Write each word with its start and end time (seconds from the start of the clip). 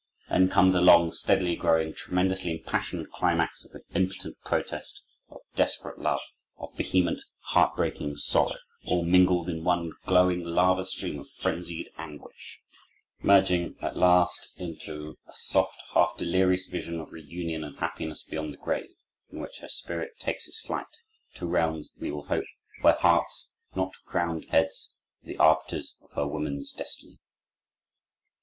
Then 0.31 0.49
comes 0.49 0.73
a 0.73 0.81
long, 0.81 1.11
steadily 1.11 1.55
growing, 1.55 1.93
tremendously 1.93 2.53
impassioned 2.57 3.11
climax 3.11 3.63
of 3.65 3.79
impotent 3.93 4.35
protest, 4.43 5.03
of 5.29 5.41
desperate 5.53 5.99
love, 5.99 6.21
of 6.57 6.75
vehement, 6.75 7.21
heart 7.53 7.75
breaking 7.75 8.15
sorrow, 8.15 8.55
all 8.83 9.05
mingled 9.05 9.47
in 9.47 9.63
one 9.63 9.91
glowing 10.07 10.43
lava 10.43 10.85
stream 10.85 11.19
of 11.19 11.29
frenzied 11.29 11.91
anguish, 11.99 12.61
merging 13.21 13.75
at 13.79 13.95
last 13.95 14.49
into 14.57 15.19
a 15.27 15.35
soft, 15.35 15.77
half 15.93 16.17
delirious 16.17 16.65
vision 16.65 16.99
of 16.99 17.11
reunion 17.11 17.63
and 17.63 17.77
happiness 17.77 18.23
beyond 18.23 18.51
the 18.53 18.57
grave, 18.57 18.89
in 19.31 19.39
which 19.39 19.59
her 19.59 19.69
spirit 19.69 20.17
takes 20.17 20.47
its 20.47 20.61
flight, 20.61 20.97
to 21.35 21.45
realms, 21.45 21.91
we 21.99 22.09
will 22.09 22.23
hope, 22.25 22.45
where 22.81 22.95
hearts, 22.95 23.51
not 23.75 23.93
crowned 24.07 24.45
heads, 24.45 24.95
were 25.21 25.27
the 25.27 25.37
arbiters 25.37 25.93
of 26.01 26.09
her 26.13 26.25
woman's 26.27 26.71
destiny. 26.71 27.19